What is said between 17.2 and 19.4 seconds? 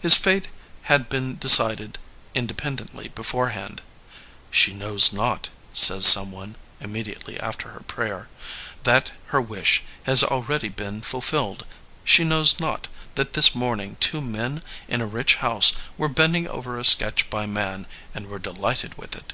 by Man and were delighted with it."